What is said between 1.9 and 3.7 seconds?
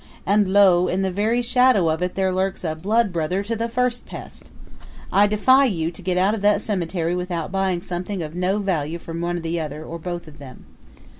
it there lurks a blood brother to the